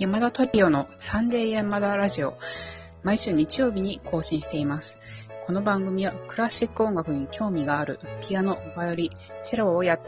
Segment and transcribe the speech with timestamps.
[0.00, 2.38] 山田トリオのサンデー山田ラジオ、
[3.02, 5.28] 毎週日曜日に更新しています。
[5.44, 9.10] この番組はクラシック音楽に興味がある、ピアノ、バイオリン、
[9.42, 10.00] チェロをや、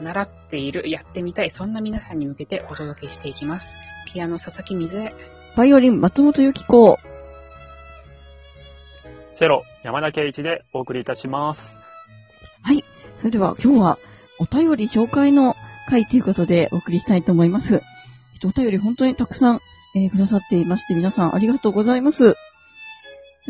[0.00, 3.76] 習っている、やってみたい、そんな皆さんに向けてお届けしていきます。
[4.06, 5.14] ピアノ、佐々木水江。
[5.56, 6.96] バイオリン、松本由紀子。
[9.34, 11.76] チェロ、山田圭一でお送りいたします。
[12.62, 12.84] はい。
[13.18, 13.98] それでは今日は
[14.38, 15.56] お便り紹介の
[15.88, 17.82] 回ということでお送りしたいと思います。
[18.42, 19.60] えっと、お便り本当にたくさん、
[19.94, 22.36] えーくださっていまして、皆さんありがとうございます。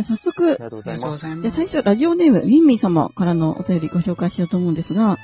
[0.02, 1.50] 早速あり、がとうございます。
[1.50, 5.18] 最初、ラジオネーム、ウィンミー様からのお便りご紹介しようと思うんですが、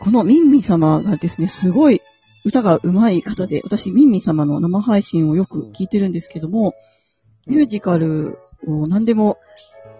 [0.00, 2.02] このウィンミー様がですね、すごい
[2.44, 6.74] 歌が上手い方で、私、ウィンミー様の生配信をよく聞いてるんですけども、
[7.46, 9.38] ミュージカルを何でも、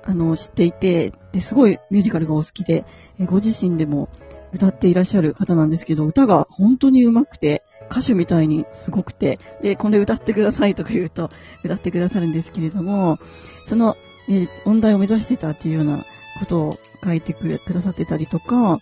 [0.05, 2.85] あの、知っていて、で、すごいミュージカルがお好きで、
[3.19, 4.09] えご自身でも
[4.53, 11.31] 歌っていらっしゃる方なんですけど、歌が本当に上手くて、歌手みたいにすごくて、で、これ歌ってくださいとか言うと、
[11.65, 13.19] 歌ってくださるんですけれども、
[13.67, 13.97] その、
[14.29, 16.05] えー音大を目指してたっていうような
[16.39, 18.81] ことを書いてくれくださってたりとか、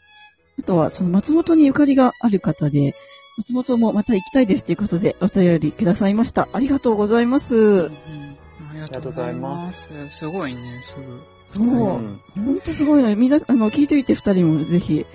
[0.58, 2.94] あとは、その松本にゆかりがある方で、
[3.36, 6.48] 松本もまた行きたいですということでお便りくださいました。
[6.52, 7.54] ありがとうございます。
[7.54, 8.36] うんうん
[8.68, 9.92] ありがとうございます。
[10.10, 11.20] すごいね、すぐ。
[11.64, 11.74] そう。
[11.74, 15.06] うんほんとすごいので、みんな、あの、聞いてみて二人もぜひ、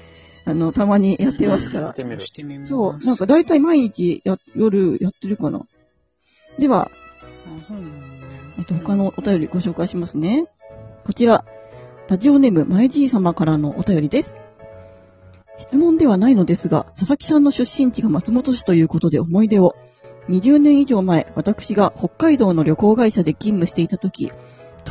[0.45, 1.95] あの、たまにやってますからやっ。
[1.95, 2.31] てみるし。
[2.31, 2.69] てみます。
[2.69, 5.65] そう、なんか大体毎日や、夜やってるかな。
[6.57, 6.91] では、
[8.57, 10.47] えっと、他のお便りご紹介しますね。
[11.05, 11.45] こちら、
[12.09, 14.33] ラジオネーム、まえじい様からのお便りです。
[15.57, 19.75] 質問ではないのですが、佐々木さんの出身地が松本市ということで思い出を。
[20.29, 24.31] 20年以上前、私が北海道の旅行会社で勤務していた時、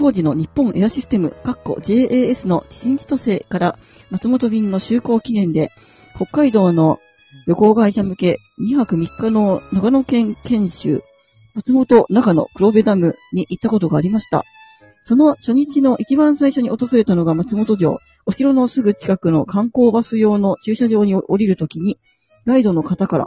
[0.00, 5.70] 当時の日本エアシステム、かっこ JAS の知人千歳から松本便の就航記念で、
[6.16, 7.00] 北海道の
[7.46, 11.02] 旅行会社向け2泊3日の長野県研修、
[11.54, 14.44] 松本長野黒部ダムに行ったことがありました。
[15.02, 21.98] その初日の一番最初に訪れたのが松本城、お城のすぐ近くの観光バス用の駐車場に降りるときに、
[22.46, 23.26] ガイドの方から、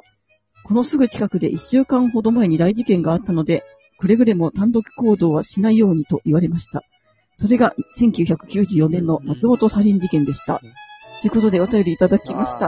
[0.63, 3.63] このすぐ近くで一週間ほど前に大事件があったので、
[3.99, 6.83] くれぐれも単独行動はしないようにと言われました。
[7.37, 10.59] それが1994年の松本サリン事件でした。
[11.21, 12.67] ということでお便りいただきました。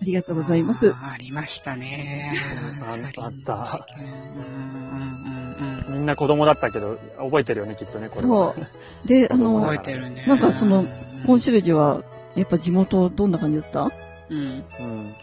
[0.00, 0.92] ありがとうございます。
[0.94, 2.32] ありましたね。
[2.66, 4.04] うんサリンあった事件。
[4.04, 8.54] うんうんうんみんな子供だったけど、覚えてるよね、きっとね、これそは。
[8.54, 9.08] う。
[9.08, 9.40] で、あうん。
[9.42, 10.24] の覚え、てるね。
[10.28, 10.88] なんかそのうん
[11.26, 12.04] コンシェルジュは、
[12.36, 13.90] やっぱ地元どんな感じだった？
[14.30, 14.38] うん。
[14.38, 15.14] うん。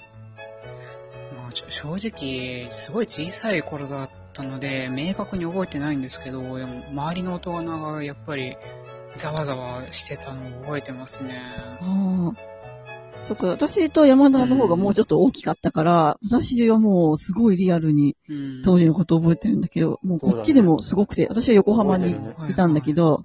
[1.69, 4.13] 正直、すごい小さい頃だった
[4.44, 8.57] ので、明確に覚えてないんですけど、でも、周りの大人がやっぱり、
[9.16, 11.41] ざわざわしてたのを覚えてますね。
[11.81, 12.56] ああ。
[13.28, 18.62] そっか、私と山田の方がもうちょっと大きかったから、私はもうすごいリアルにうん。
[18.63, 22.12] 当時のことを覚えてるんだけど、もうこっちでもすごくて、私は横浜に
[22.50, 23.23] いたんだけど、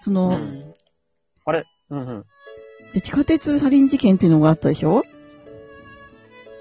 [0.00, 0.72] その、うん
[1.44, 1.64] あれ？
[1.90, 2.24] うんうん。
[2.94, 5.02] で地下鉄サリン事件っていうのがあったでしょ？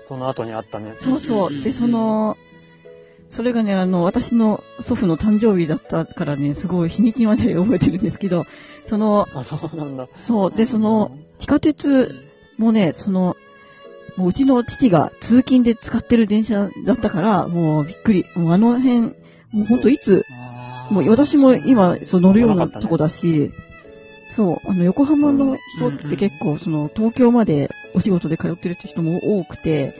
[0.08, 0.96] その後にあったね。
[0.98, 1.48] そうそう。
[1.48, 2.38] うんうんうんで、その、
[3.30, 8.46] それがね、あの、私の祖父の誕生日だったからね、すごい日にちまで覚えてるんですけど、
[8.86, 10.08] その、あ、そうなんだ。
[10.26, 12.28] そう、で、その、地下鉄
[12.58, 13.36] もうね、その、
[14.16, 18.26] もううちの父が通勤で使ってる電車だったから、もうびっくり。
[18.36, 19.02] もうあの辺、
[19.52, 20.26] もうほんといつ、
[20.90, 23.52] もう私も今、そう乗るようなとこだし、
[24.34, 29.94] そう、あの、横浜の人って結構、その、東京までお仕事で通ってるって人も多くて、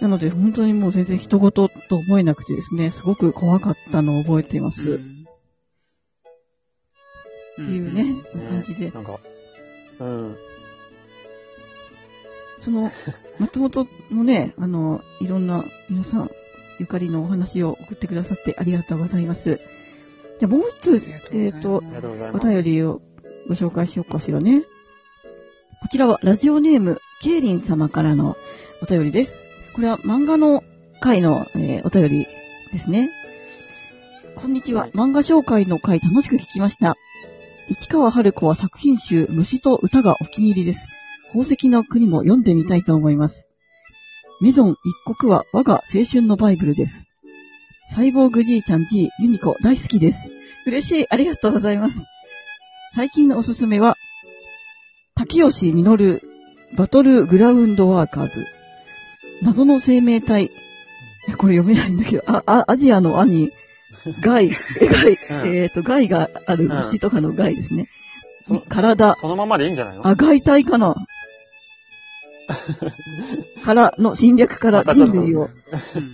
[0.00, 4.88] なので本当にもう全然人事と思えなくてですね、すごく怖かったのを覚えています。
[4.90, 5.18] うん
[7.60, 8.90] っていうね、ね感じで。
[8.90, 9.18] なんか、
[9.98, 10.36] うん。
[12.60, 12.90] その、
[13.38, 16.30] 松本のね、あの、いろんな皆さん、
[16.78, 19.60] ゆかりのお話を送ってくださってありがとうございます。
[20.38, 23.02] じゃあもう一つ、えっ、とあ、りがとお便りを
[23.48, 24.62] ご紹介しようかしらね。
[25.82, 28.36] こちらはラジオネーム、ケイリン様からの
[28.80, 29.47] お便りです。
[29.78, 30.64] これは漫画の
[30.98, 32.26] 回の、えーお便り
[32.72, 33.10] ですね。
[34.34, 34.80] こんにちは。
[34.82, 36.96] はい漫画紹介の回楽しく聞きました。
[37.68, 40.88] 市川春子は作品集、虫と歌がお気に入りです。
[41.28, 43.48] 宝石の国も読んでみたいと思います。
[44.40, 44.74] メゾン
[45.06, 47.06] 一国は我が青春のバイブルです。
[47.94, 50.32] サイボーグじいちゃん G、ユニコ大好きです。
[50.66, 51.06] 嬉しい。
[51.08, 52.02] ありがとうございます。
[52.96, 53.94] 最近のおすすめは、
[55.14, 56.20] 竹吉実
[56.76, 58.57] バトルグラウンドワーカーズ。
[59.42, 60.50] 謎の生命体。
[61.28, 63.50] えこれ読めないんだけど、あ、あ、アジアの兄、
[64.22, 64.50] ガイ、
[64.80, 67.86] え、 ガイ、うんえっ、と、ガイがあるうん虫とかのガイですね。
[68.46, 70.06] そ体、そのままでいいんじゃないの？
[70.06, 70.94] あ、外体かな？
[73.62, 75.50] からの侵略から人類を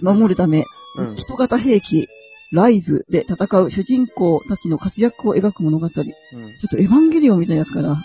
[0.03, 0.65] 守るため、
[0.99, 1.15] うん。
[1.15, 2.09] 人型兵器、
[2.53, 5.88] ライズで戦う主人公たちの活躍を描く物語。
[5.91, 6.09] ちょうん。
[6.09, 6.09] っ
[6.71, 8.03] とエヴァンゲリオンみたいなやつかな。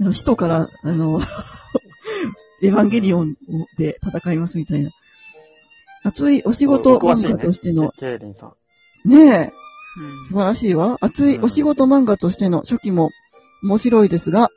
[0.00, 1.20] あの使徒から、あの、
[2.62, 3.36] エヴァンゲリオン
[3.78, 4.90] で戦いますみたいな。
[6.02, 8.54] 熱いお仕事漫画としての、ケイリンさ
[9.04, 9.08] ん。
[9.08, 9.52] ねえ、
[9.98, 10.98] うん素晴らしいわ。
[11.00, 13.10] 熱いお仕事漫画としての初期も
[13.62, 14.48] 面白いですが、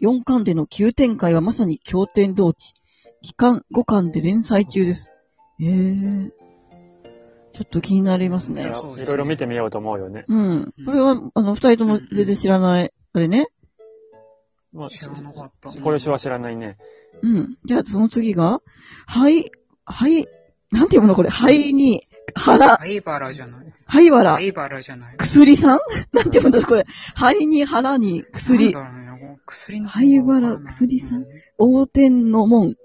[0.00, 2.74] 4巻での急展開はまさに経典同地。
[3.22, 5.12] 期間5巻で連載中です。
[5.60, 6.30] ええー。
[7.52, 10.24] ちょっと気になりますねいろいろ見てみようと思うよね。
[10.26, 10.74] うん。
[10.84, 13.46] これは、あの、二人とも全然知らない、あれね。
[14.72, 15.70] まあ、知らなかった。
[15.70, 16.78] これは知らないね。
[17.22, 17.56] うん。
[17.64, 18.60] じゃあ、その次が、
[19.06, 19.50] はい、
[19.84, 20.26] はい、
[20.70, 23.72] なんて読むのこれ、はいに、腹、灰原じゃない。
[23.86, 25.16] 灰原じゃない。
[25.18, 25.78] 薬さん？
[26.12, 26.86] なんて読むんだろうこれ。
[27.14, 28.72] 肺に腹になん薬。
[28.72, 29.38] だろうね。
[29.46, 31.26] 薬の方灰原薬さん？
[31.58, 32.76] 横天の門。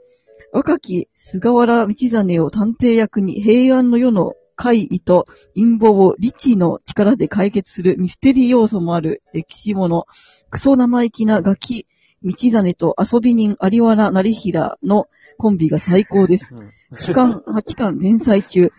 [0.51, 10.05] 若き菅原道真を探偵役に平安の世の怪異と陰謀を理智の力で解決するミステリー要素もある歴史もの。
[10.49, 11.85] クソ生意気なガキ
[12.23, 16.55] 道真と遊び人有原成平のコンビが最高です。
[16.55, 16.71] うん。
[16.97, 18.71] 期間 8巻連載中。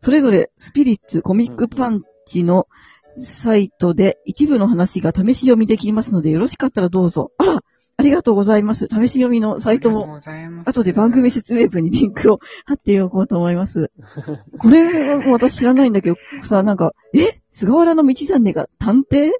[0.00, 2.68] それぞれスピリッツコミックパンチの
[3.16, 7.32] サイトで一部の話が試し読みできますのでよろしかったらどうぞ。
[7.38, 7.60] あら、
[7.96, 8.88] ありがとうございます。
[8.88, 10.18] 試し読みのサイトも。
[10.66, 13.90] 後で番組説明文にリンクを貼っておこうと思います。
[14.58, 17.40] これ私知らないんだけど、さ、なんか、え？
[17.50, 19.30] 菅原の道真が探偵？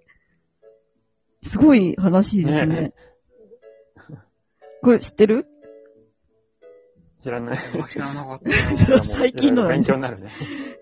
[1.43, 2.67] すごい話ですね。
[2.67, 2.93] ね
[4.85, 5.47] これ知ってる？
[7.23, 7.59] 知らない。
[7.81, 9.03] あ知らなかった。
[9.03, 10.31] 最近の勉強になるね。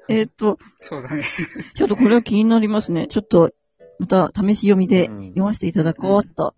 [0.08, 1.22] えーっと、そうだね。
[1.22, 3.06] ちょっとこれは気になりますね。
[3.06, 3.52] ちょっと、
[4.00, 6.56] また試し読みでうん読ませていただこうと。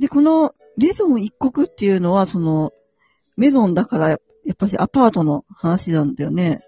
[0.00, 2.72] で、このメゾン一国っていうのは、その、
[3.36, 4.18] メゾンだから、や
[4.52, 6.64] っぱしアパートの話なんだよね。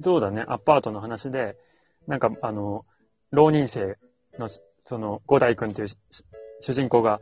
[0.00, 1.58] そうだね、アパートの話で、
[2.06, 2.86] なんか、あの、
[3.32, 3.98] 浪人生
[4.38, 4.48] の、
[4.86, 5.98] その、五代君っていうし
[6.62, 7.20] 主人公が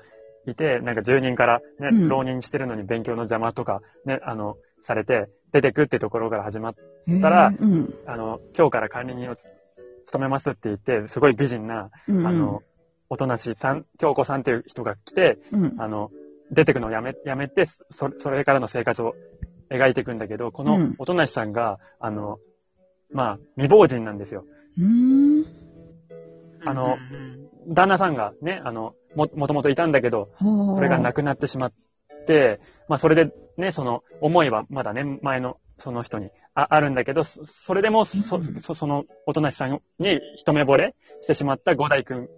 [0.51, 6.75] いて、なんか住人からね、うん浪人してるのに勉強の邪魔とか、ね、あの、されて、出てくってところから始まっ
[7.23, 7.95] たらうん。
[8.07, 9.45] あの、今日から管理人をつ
[10.07, 12.27] 務めますって言って、すごい美人な、うんうん。
[12.27, 12.63] あの、
[13.09, 15.75] おとなしいさん、京子さんっていう人が来て、うん。
[15.79, 16.11] あの、
[16.51, 19.15] 出てくのをやめ、やめて、そそれからの生活を
[19.71, 22.39] 描いていくんだけど、このうんおとなしさんが、あの、
[23.13, 24.45] まあ、未亡人なんですよ。
[24.77, 25.47] うーん。
[26.67, 31.73] あのうん旦那さんがね、あの、も、もともといたんだけど、そそれが亡くなってしまっ
[32.27, 38.17] て、まあ、それでね、その、思いはまだね、前の、その人にああるんだけど、そそれでも、そ、
[38.63, 42.29] そその、おとなしさんに一目惚れしてしまった五代くん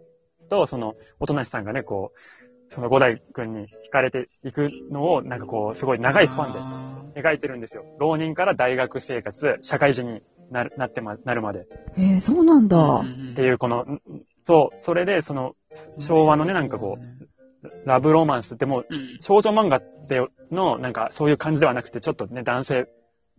[0.49, 7.85] と、その、おとなしさんがね、こう、その五代くんに惹かれていくのを、なんかこう、すごい長いスパンであ描いてるんですよ。
[7.99, 11.67] 浪人から大学生活、社会人になる、なってま、なるまで。
[11.97, 12.77] えー、そうなんだ。
[13.03, 14.01] ーっていう、この、ん
[14.47, 15.55] そう、それで、その、
[15.99, 19.19] 昭和のね、なんかこう、ラブロマンスってもう、うん。
[19.21, 20.21] 少女漫画って
[20.51, 22.89] の、なんかそういう感じではなくて、ちょっとね、男性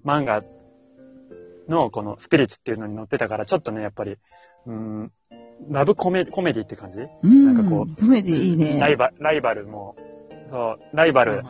[0.06, 0.44] 漫画
[1.68, 4.18] のこのスピリッツっていうのに載ってたから、ちょっとね、やっぱり、
[4.66, 5.12] うーん、
[5.70, 7.56] ラブコメコメディって感じ、うん。
[7.56, 8.80] なんかこコメディいいね。
[8.80, 9.96] ライバライバルも、
[10.50, 11.44] そう、ライバル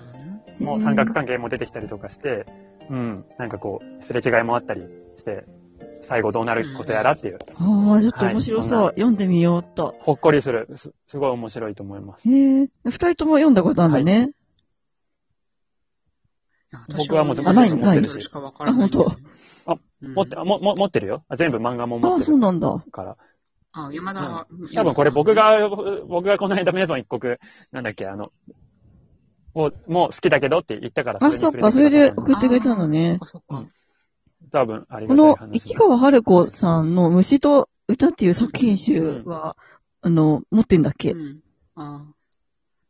[0.60, 2.46] も三角関係も出てきたりとかして、
[2.90, 4.82] うん、なんかこう、すれ違いもあったり
[5.18, 5.46] して、
[6.08, 8.84] 最後どうなることやらっていう、ああ、ちょっと面白そう。
[8.86, 9.96] はい読んでみようっと。
[10.00, 12.30] ほっこりする、すすごい面白いと思います。
[12.30, 12.70] へえ。
[12.86, 14.32] 二人とも読んだことあるんだね。
[16.72, 19.16] いや私僕はもう全部ないないそれしかわからないんだよね。
[19.66, 21.24] あうん持って、あも、も持ってるよ。
[21.28, 22.84] あ全部漫画もああ、持ってるそうなんだ。
[22.92, 23.18] から。
[23.74, 25.70] あ、山田、多分これ僕、が、
[26.08, 27.36] 僕がこの間メゾン一国、
[27.72, 28.32] なんだっけ、あの、
[29.54, 33.20] を、もう好きだけどって言ったから、あ、そっか、それで送あってくれたのねそっ。
[33.20, 33.66] かそっか。
[34.52, 35.58] 多分ありこのがたい話。
[35.60, 39.56] 市川春子さんの虫と歌っていう作品集は、
[40.02, 41.12] あの、持ってんだっけ？
[41.12, 41.42] うん。
[41.76, 42.06] あ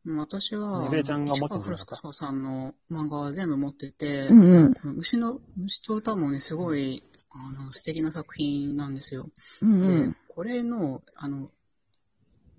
[0.06, 4.74] うん私は、ゆべえちゃんさんの漫画は全部持ってて、うんうん。
[4.74, 9.30] この虫の、虫と歌もね、すごい、あの、素敵な作品なんですよ。
[9.62, 11.52] うんうでん。、これの、あの、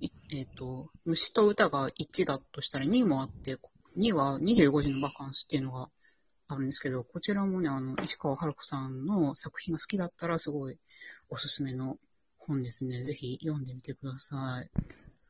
[0.00, 3.56] いえっ、と、虫と歌が1だとしたら2もあって、
[3.96, 5.88] 2は25時のバカンスっていうのが
[6.48, 10.78] あるんですけど、こちらもね、あの、石川春子さんの作品が好きだったらすごい
[11.28, 11.98] おすすめの
[12.38, 13.02] 本ですね。
[13.04, 14.70] ぜひ読んでみてください。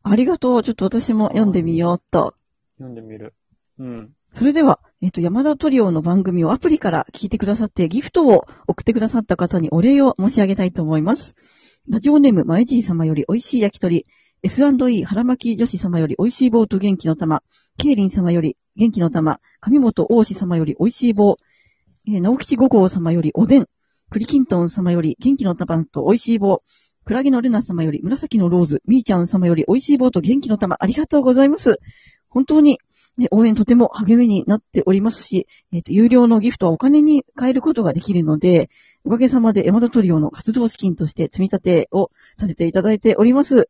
[0.04, 0.62] ありがとう。
[0.62, 2.34] ちょっと私も読んでみようっと。
[2.76, 3.34] 読んでみる。
[3.78, 4.12] うん。
[4.32, 11.34] それでは、えっ、と、山田トリオの番組をアプリから聞いてくださって、ギフトを送ってくださった方にお礼を申し上げたいと思います。
[11.88, 14.06] ラジオネーム、まえじい様より美味しい焼き鳥、
[14.42, 17.42] S&E 腹巻き女子様より美味しい棒と元気の玉、
[17.78, 21.36] ケイリン様より元気の玉、上本王子様より美味しい棒、
[22.08, 23.68] えー直吉五号様よりおでん、
[24.10, 26.64] 栗きんとん様より元気の玉と美味しい棒、
[27.04, 31.78] クラゲのルナ様より紫のローズ、みーちゃん様より美味しい棒と元気の玉、ありがとうございます。
[32.28, 32.80] 本当に、
[33.16, 38.70] ね、応援とても励みになっておりますし、えっ、と、有料のギフトはお金に変えることができるので、
[39.04, 43.68] おかげさまで山田トリオの活動資金として積み立てをさせていただいております。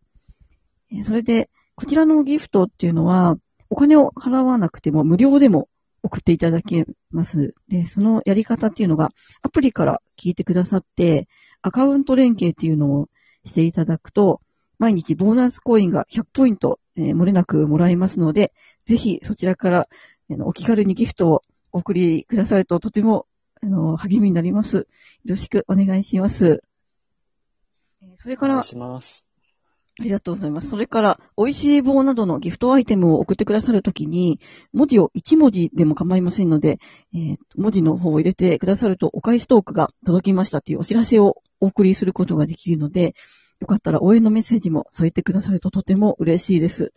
[0.90, 3.36] えそれで、こちらのギフトっていうのは、
[3.70, 5.68] お金を払わなくても無料でも
[6.02, 7.54] 送っていただけます。
[7.68, 9.10] で、そのやり方っていうのが、
[9.42, 11.28] アプリから聞いてくださって、
[11.62, 13.08] アカウント連携っていうのを
[13.44, 14.40] していただくと、
[14.78, 18.52] 毎日ボーナスコインが100ポイント、えー漏れなくもらえますので、
[18.84, 19.88] ぜひそちらから、
[20.30, 23.26] あのお気軽にギフトをお送りくださるととても、
[23.62, 24.76] あの、励みになります。
[24.76, 24.86] よ
[25.24, 26.62] ろしくお願いします。
[28.02, 29.24] えそれからお願い、します。
[30.00, 30.68] ありがとうございます。
[30.68, 34.38] それから、美味しい棒などのギフトアイテムを送ってくださるときに、
[34.72, 36.78] 文字を1文字でも構いませんので、
[37.14, 43.16] えー文字の方を入れてくださると、お返しトークが届きましたというお知らせをお送りすることができるので、
[43.58, 46.92] よかったら応援のメッセージも添えてくださるととても嬉しいです。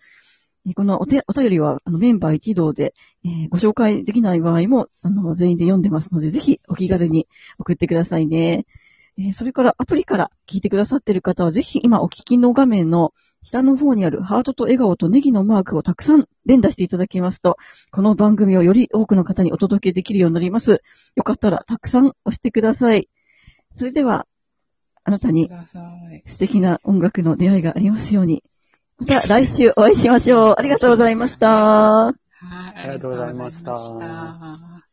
[0.75, 2.93] このお手お便りは、あの、メンバー一同で、
[3.25, 7.27] えーご紹介できない場合も、あの、全員で読んでますので、ぜひお気軽に
[7.57, 8.67] 送ってくださいね。
[9.17, 13.13] えーそれからアプリから聞いてくださっている方は、ぜひ今お聞きの画面の
[13.43, 17.57] 下の方にあるハートと笑顔とネギのマークをたくさん連打していただきますと、
[17.91, 20.81] この番組をより多くの方にお届けできるようになります。
[21.15, 23.09] よかったらたくさん押してください。
[23.75, 24.27] それでは、
[25.03, 25.49] あなたに。
[25.49, 28.43] 素敵な音楽の出会いがありますように。
[28.97, 30.55] また来週お会いしましょう。
[30.57, 32.05] ありがとうございました。
[32.05, 32.15] はい。
[32.75, 34.90] ありがとうございましたありがとうございました